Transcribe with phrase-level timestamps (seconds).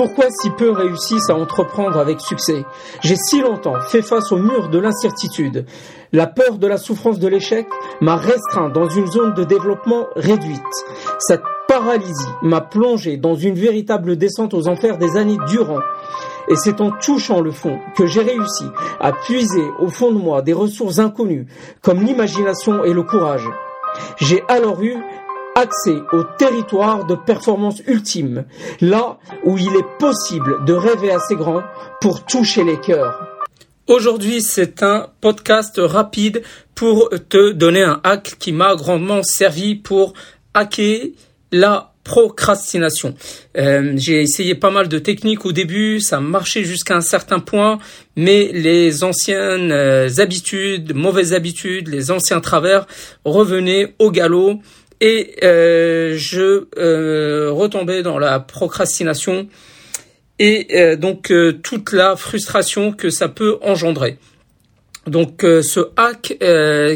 [0.00, 2.64] Pourquoi si peu réussissent à entreprendre avec succès?
[3.02, 5.66] J'ai si longtemps fait face au mur de l'incertitude.
[6.14, 7.66] La peur de la souffrance de l'échec
[8.00, 10.62] m'a restreint dans une zone de développement réduite.
[11.18, 15.80] Cette paralysie m'a plongé dans une véritable descente aux enfers des années durant.
[16.48, 18.64] Et c'est en touchant le fond que j'ai réussi
[19.00, 21.46] à puiser au fond de moi des ressources inconnues,
[21.82, 23.50] comme l'imagination et le courage.
[24.18, 24.96] J'ai alors eu
[25.60, 28.44] accès au territoire de performance ultime,
[28.80, 31.62] là où il est possible de rêver assez grand
[32.00, 33.20] pour toucher les cœurs.
[33.86, 36.42] Aujourd'hui, c'est un podcast rapide
[36.74, 40.14] pour te donner un hack qui m'a grandement servi pour
[40.54, 41.10] hacker
[41.52, 43.14] la procrastination.
[43.56, 47.78] Euh, j'ai essayé pas mal de techniques au début, ça marchait jusqu'à un certain point,
[48.16, 52.86] mais les anciennes euh, habitudes, mauvaises habitudes, les anciens travers
[53.24, 54.60] revenaient au galop
[55.00, 59.48] et euh, je euh, retombais dans la procrastination
[60.38, 61.32] et euh, donc
[61.62, 64.18] toute la frustration que ça peut engendrer.
[65.06, 66.36] Donc ce hack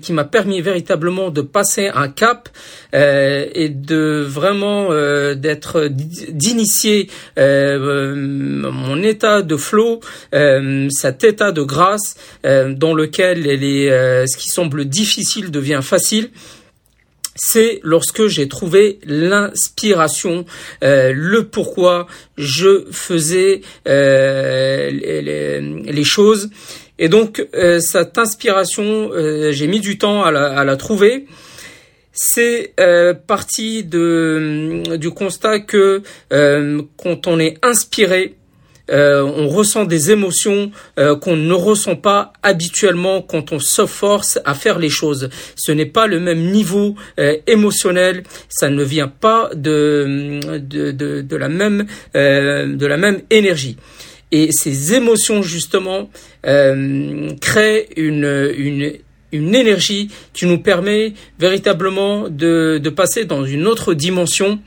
[0.00, 2.48] qui m'a permis véritablement de passer un cap
[2.94, 4.88] et de vraiment
[5.34, 10.00] d'être d'initier mon état de flow,
[10.32, 16.30] cet état de grâce dans lequel ce qui semble difficile devient facile
[17.34, 20.44] c'est lorsque j'ai trouvé l'inspiration,
[20.82, 22.06] euh, le pourquoi
[22.36, 26.50] je faisais euh, les, choses.
[26.98, 29.10] Et donc euh, cette inspiration,
[29.50, 31.26] j'ai mis du temps à la, à la trouver.
[32.12, 32.74] C'est
[33.26, 38.34] parti de, du constat que quand on est inspiré,
[38.90, 44.38] euh, on ressent des émotions euh, qu'on ne ressent pas habituellement quand on se force
[44.44, 45.28] à faire les choses.
[45.56, 50.90] Ce n'est pas le même niveau euh, émotionnel, ça ne vient pas de, de,
[51.22, 53.76] de, la même de la même énergie.
[54.32, 56.10] Et ces émotions justement
[56.42, 58.92] créent une, une
[59.32, 64.58] une énergie qui nous permet véritablement de, de passer dans une autre dimension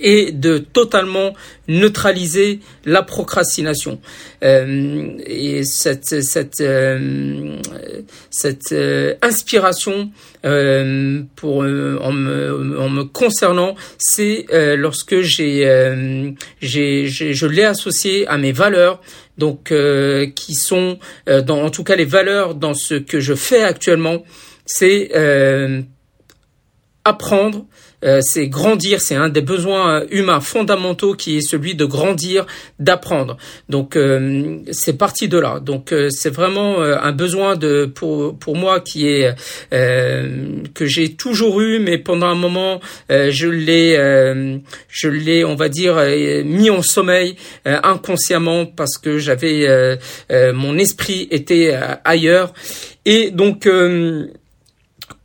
[0.00, 1.34] et de totalement
[1.68, 4.00] neutraliser la procrastination.
[4.42, 7.56] Euh, et cette cette euh,
[8.30, 10.10] cette euh, inspiration
[10.44, 14.46] euh, pour en me, en me concernant, c'est
[14.76, 19.00] lorsque j'ai j'ai je l'ai associé à mes valeurs
[19.38, 19.72] donc
[20.34, 24.24] qui sont dans en tout cas les valeurs dans ce que je fais actuellement,
[24.66, 25.10] c'est
[27.04, 27.66] apprendre
[28.04, 32.46] euh, c'est grandir, c'est un des besoins humains fondamentaux qui est celui de grandir,
[32.78, 33.36] d'apprendre.
[33.68, 35.60] Donc euh, c'est parti de là.
[35.60, 39.34] Donc euh, c'est vraiment un besoin de pour pour moi qui est
[39.70, 43.96] que j'ai toujours eu, mais pendant un moment je l'ai
[44.88, 45.96] je l'ai on va dire
[46.44, 49.98] mis en sommeil inconsciemment parce que j'avais
[50.30, 52.52] mon esprit était ailleurs
[53.04, 53.68] et donc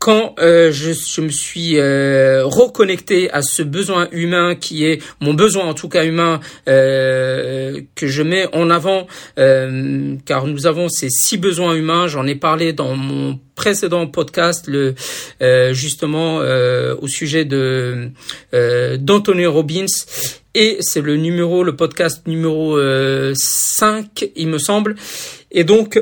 [0.05, 5.33] quand euh, je, je, me suis euh, reconnecté à ce besoin humain qui est mon
[5.33, 9.07] besoin en tout cas humain euh, que je mets en avant
[9.39, 12.05] euh, car nous avons ces six besoins humains.
[12.07, 14.93] J'en ai parlé dans mon précédent podcast le
[15.41, 18.11] euh, justement au sujet de
[18.99, 19.85] d'Anthony Robbins.
[20.53, 22.77] Et c'est le numéro le podcast numéro
[23.33, 24.97] 5 il me semble.
[25.51, 25.99] Et donc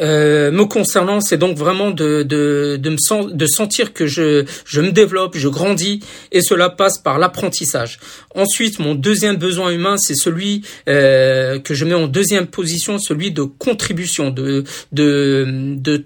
[0.00, 5.36] euh, me concernant, c'est donc vraiment de, de, de, sentir que je, je me développe,
[5.36, 6.00] je grandis,
[6.32, 7.98] et cela passe par l'apprentissage.
[8.34, 13.30] Ensuite, mon deuxième besoin humain, c'est celui euh, que je mets en deuxième position, celui
[13.30, 16.04] de contribution, de, de,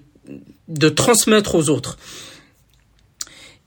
[0.67, 1.97] de transmettre aux autres.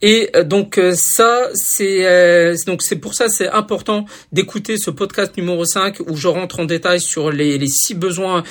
[0.03, 4.91] Et euh, donc euh, ça, c'est euh, donc c'est pour ça c'est important d'écouter ce
[4.91, 8.43] podcast numéro 5 où je rentre en détail sur les, les six besoins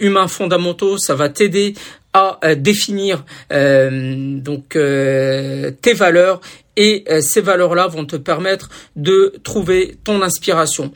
[0.00, 0.98] humains fondamentaux.
[0.98, 1.74] Ça va t'aider
[2.12, 6.40] à définir donc tes valeurs
[6.76, 10.92] et ces valeurs-là vont te permettre de trouver ton inspiration.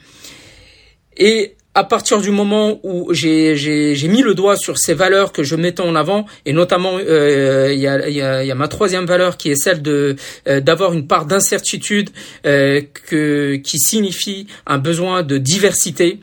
[1.16, 5.54] Et à partir du moment où j'ai mis le doigt sur ces valeurs que je
[5.54, 9.06] mettais en avant, et notamment euh, il y, a, y, a, y, a, ma troisième
[9.06, 10.16] valeur qui est celle de
[10.48, 12.10] euh, d'avoir une part d'incertitude
[12.44, 16.18] euh, que qui signifie un besoin de diversité.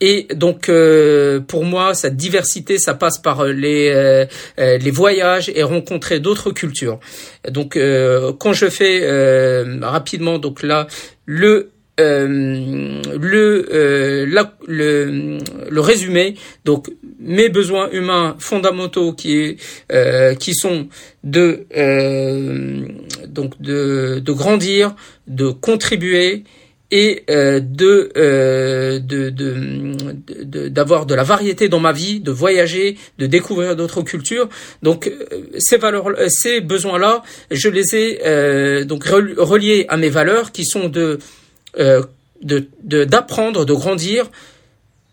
[0.00, 4.26] Et donc euh, pour moi, cette diversité, ça passe par les
[4.58, 7.00] les voyages et rencontrer d'autres cultures.
[7.50, 7.76] Donc
[8.38, 9.00] quand je fais
[9.80, 10.86] rapidement, donc là
[11.26, 11.70] le
[12.00, 12.26] euh,
[13.20, 14.26] le, euh,
[14.66, 15.38] le,
[15.70, 19.58] le résumé, donc mes besoins humains fondamentaux qui,
[19.92, 20.88] euh, qui sont
[21.22, 21.66] de,
[23.28, 24.96] donc de, de grandir,
[25.28, 26.42] de contribuer
[26.90, 28.10] et de,
[28.98, 34.48] de, d'avoir de, la variété dans ma vie, de voyager, de découvrir d'autres cultures.
[34.82, 35.12] Donc
[35.58, 41.20] ces valeurs, ces besoins-là, je les ai donc reliés à mes valeurs qui sont de
[42.42, 44.30] d'apprendre, de, grandir,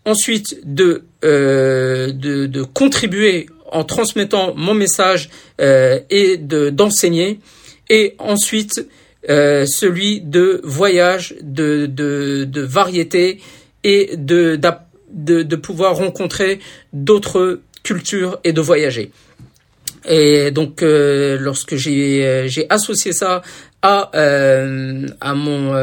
[0.04, 5.30] ensuite de, de, de, contribuer en transmettant mon message
[5.60, 7.40] euh, et de d'enseigner,
[7.88, 8.86] et ensuite
[9.28, 13.40] euh, celui de voyage, de, de, de variété
[13.82, 14.60] et de,
[15.10, 16.60] de, de pouvoir rencontrer
[16.92, 19.10] d'autres cultures et de voyager.
[20.08, 23.42] Et donc, euh, lorsque j'ai associé ça
[23.82, 24.10] à
[25.20, 25.74] à mon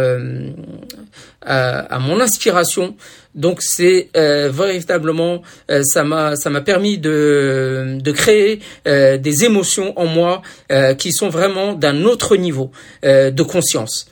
[1.42, 2.96] à, mon inspiration,
[3.36, 5.42] donc c'est euh, véritablement
[5.72, 10.42] euh, ça m'a ça m'a permis de de créer euh, des émotions en moi
[10.98, 12.72] qui sont vraiment d'un autre niveau
[13.04, 14.07] de conscience.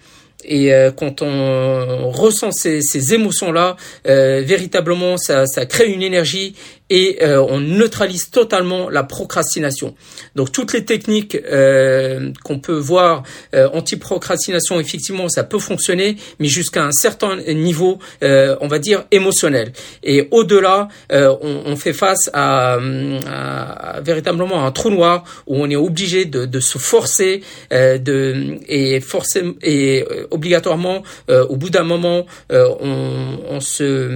[0.45, 3.75] Et quand on ressent ces, ces émotions-là,
[4.05, 6.55] véritablement, ça, ça crée une énergie
[6.89, 9.93] et euh, on neutralise totalement la procrastination.
[10.35, 13.23] Donc toutes les techniques euh, qu'on peut voir
[13.53, 19.05] euh, anti-procrastination, effectivement, ça peut fonctionner, mais jusqu'à un certain niveau, euh, on va dire
[19.11, 19.73] émotionnel.
[20.03, 25.75] Et au-delà, on, on, fait face à, à, véritablement un trou noir où on est
[25.75, 27.41] obligé de, de se forcer,
[27.71, 34.09] de et forcer et obligatoirement, au bout d'un moment, on, on se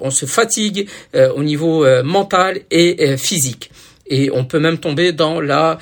[0.00, 3.70] on se fatigue euh, au niveau euh, mental et euh, physique.
[4.06, 5.78] Et on peut même tomber dans la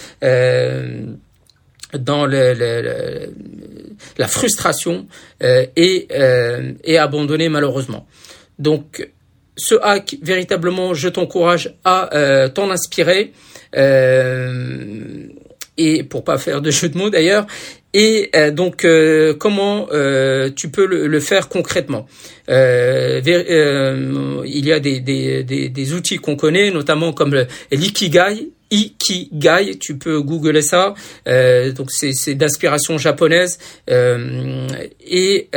[4.28, 5.06] frustration
[5.42, 6.08] et,
[6.84, 8.06] et abandonner malheureusement.
[8.58, 9.08] Donc
[9.56, 13.32] ce hack, véritablement, je t'encourage à t'en inspirer.
[15.76, 17.46] et pour pas faire de jeu de mots d'ailleurs,
[17.92, 22.06] et euh, donc, euh, comment euh, tu peux le, faire concrètement?
[22.48, 28.50] Il y a des, outils qu'on connaît, notamment comme l'ikigai.
[28.72, 30.94] Ikigai, tu peux googler ça.
[31.26, 33.58] donc c'est d'inspiration japonaise
[33.88, 35.48] et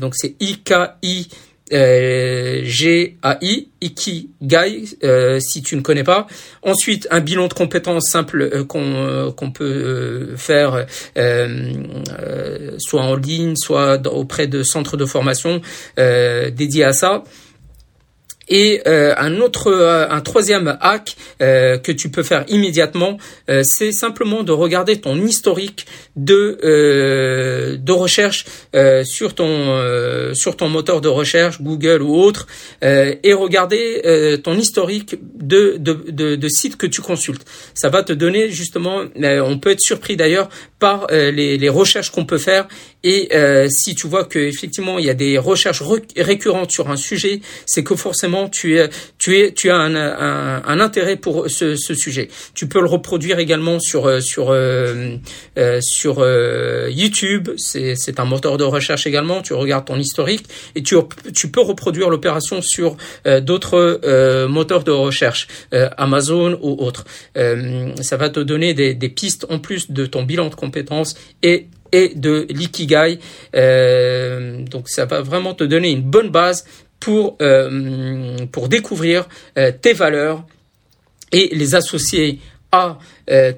[0.00, 0.56] donc c'est I
[1.72, 6.26] euh, G-A-I, Ikigai, euh, si tu ne connais pas.
[6.62, 10.86] Ensuite, un bilan de compétences simple euh, euh, qu'on peut faire
[12.78, 15.60] soit en ligne, soit auprès de centres de formation
[15.96, 17.24] dédiés à ça.
[18.48, 23.18] Et euh, un autre, euh, un troisième hack euh, que tu peux faire immédiatement,
[23.62, 25.86] c'est simplement de regarder ton historique
[26.16, 26.58] de
[27.76, 28.44] de recherche
[29.04, 32.46] sur ton sur ton moteur de recherche, Google ou autre,
[32.82, 37.44] et regarder ton historique de, de, de, de sites que tu consultes.
[37.74, 40.48] Ça va te donner justement, on peut être surpris d'ailleurs
[40.78, 42.68] par les, les recherches qu'on peut faire
[43.04, 43.28] et
[43.68, 45.82] si tu vois que effectivement il y a des recherches
[46.16, 48.88] récurrentes sur un sujet, c'est que forcément tu es,
[49.18, 52.28] tu es, tu as un, un, intérêt pour ce, ce, sujet.
[52.54, 55.16] Tu peux le reproduire également sur euh, sur euh,
[55.58, 56.24] euh, sur
[56.88, 57.50] YouTube.
[57.56, 59.42] C'est c'est un moteur de recherche également.
[59.42, 60.96] Tu regardes ton historique et tu
[61.34, 67.04] tu peux reproduire l'opération sur d'autres moteurs de recherche, Amazon ou autres.
[67.34, 70.54] ça va te donner des, des pistes en plus de ton bilan de
[71.42, 71.68] et
[72.14, 73.18] de l'ikigai.
[73.54, 76.64] Euh, donc ça va vraiment te donner une bonne base
[77.00, 80.44] pour, euh, pour découvrir euh, tes valeurs
[81.32, 82.98] et les associer à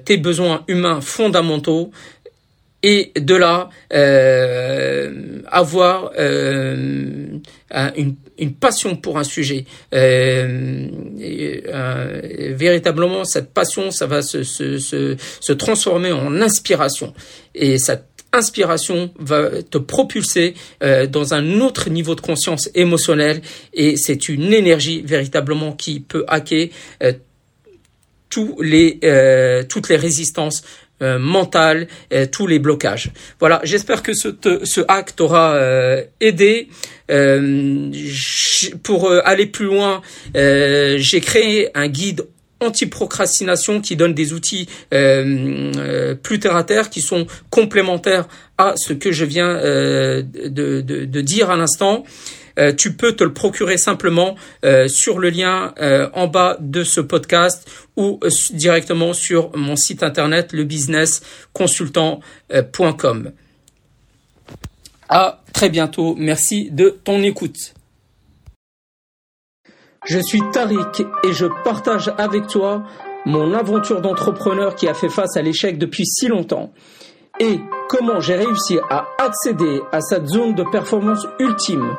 [0.05, 1.91] tes besoins humains fondamentaux
[2.83, 3.69] et de là
[5.47, 7.41] avoir une,
[8.37, 9.65] une, passion pour un sujet.
[12.53, 17.13] véritablement, cette passion, ça va se, se, se, se transformer en inspiration
[17.53, 17.97] et ça
[18.33, 23.41] inspiration va te propulser euh, dans un autre niveau de conscience émotionnelle
[23.73, 26.69] et c'est une énergie véritablement qui peut hacker
[27.03, 27.13] euh,
[28.37, 30.63] euh, toutes les résistances
[31.03, 31.87] mentales,
[32.31, 33.09] tous les blocages.
[33.39, 34.27] Voilà, j'espère que ce,
[34.63, 35.57] ce hack t'aura
[36.19, 36.67] aidé.
[38.83, 40.03] pour aller plus loin,
[40.35, 42.27] j'ai créé un guide
[42.61, 48.73] anti-procrastination qui donne des outils euh, euh, plus terre à terre qui sont complémentaires à
[48.77, 52.03] ce que je viens euh, de, dire à l'instant.
[52.77, 54.35] Tu peux te le procurer simplement
[54.87, 55.73] sur le lien
[56.13, 58.19] en bas de ce podcast ou
[58.51, 63.31] directement sur mon site internet lebusinessconsultant.com.
[65.09, 66.15] À très bientôt.
[66.17, 67.73] Merci de ton écoute.
[70.07, 72.83] Je suis Tariq et je partage avec toi
[73.25, 76.73] mon aventure d'entrepreneur qui a fait face à l'échec depuis si longtemps.
[77.39, 81.95] et comment j'ai réussi à accéder à cette zone de performance ultime?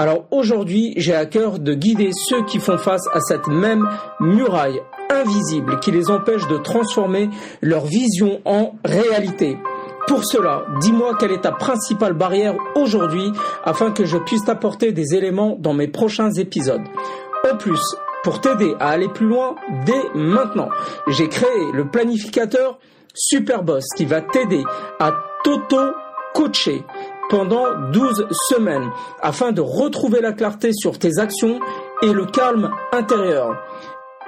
[0.00, 3.86] Alors aujourd'hui, j'ai à cœur de guider ceux qui font face à cette même
[4.18, 4.80] muraille
[5.10, 7.28] invisible qui les empêche de transformer
[7.60, 9.58] leur vision en réalité.
[10.06, 13.30] Pour cela, dis-moi quelle est ta principale barrière aujourd'hui
[13.62, 16.80] afin que je puisse t'apporter des éléments dans mes prochains épisodes.
[17.52, 17.82] En plus,
[18.22, 19.54] pour t'aider à aller plus loin
[19.84, 20.70] dès maintenant,
[21.08, 22.78] j'ai créé le planificateur
[23.12, 24.64] Superboss qui va t'aider
[24.98, 25.12] à
[25.44, 26.86] t'auto-coacher
[27.30, 28.90] pendant 12 semaines
[29.22, 31.60] afin de retrouver la clarté sur tes actions
[32.02, 33.56] et le calme intérieur.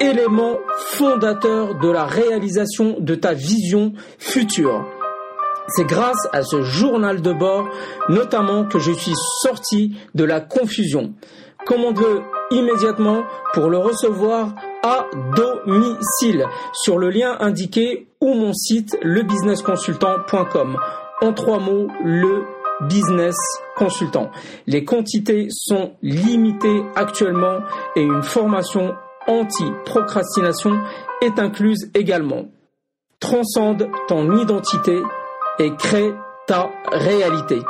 [0.00, 0.58] Élément
[0.92, 4.86] fondateur de la réalisation de ta vision future.
[5.68, 7.68] C'est grâce à ce journal de bord,
[8.08, 11.12] notamment, que je suis sorti de la confusion.
[11.66, 15.06] Commande-le immédiatement pour le recevoir à
[15.36, 20.76] domicile sur le lien indiqué ou mon site lebusinessconsultant.com.
[21.20, 22.42] En trois mots, le
[22.82, 23.36] business
[23.76, 24.30] consultant.
[24.66, 27.60] Les quantités sont limitées actuellement
[27.96, 28.94] et une formation
[29.26, 30.80] anti-procrastination
[31.20, 32.46] est incluse également.
[33.20, 35.00] Transcende ton identité
[35.58, 36.12] et crée
[36.46, 37.60] ta réalité.